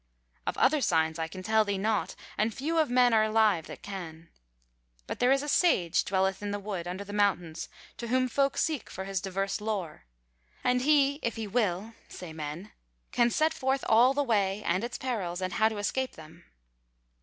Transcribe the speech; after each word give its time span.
Of 0.47 0.57
other 0.57 0.81
signs 0.81 1.19
I 1.19 1.27
can 1.27 1.43
tell 1.43 1.63
thee 1.63 1.77
naught; 1.77 2.15
and 2.35 2.51
few 2.55 2.79
of 2.79 2.89
men 2.89 3.13
are 3.13 3.21
alive 3.23 3.67
that 3.67 3.83
can. 3.83 4.29
But 5.05 5.19
there 5.19 5.31
is 5.31 5.43
a 5.43 5.47
Sage 5.47 6.03
dwelleth 6.03 6.41
in 6.41 6.49
the 6.49 6.57
wood 6.57 6.87
under 6.87 7.03
the 7.03 7.13
mountains 7.13 7.69
to 7.97 8.07
whom 8.07 8.27
folk 8.27 8.57
seek 8.57 8.89
for 8.89 9.03
his 9.05 9.21
diverse 9.21 9.61
lore; 9.61 10.05
and 10.63 10.81
he, 10.81 11.19
if 11.21 11.35
he 11.35 11.45
will, 11.45 11.93
say 12.07 12.33
men, 12.33 12.71
can 13.11 13.29
set 13.29 13.53
forth 13.53 13.83
all 13.87 14.15
the 14.15 14.23
way, 14.23 14.63
and 14.63 14.83
its 14.83 14.97
perils, 14.97 15.39
and 15.39 15.53
how 15.53 15.69
to 15.69 15.77
escape 15.77 16.13
them. 16.13 16.45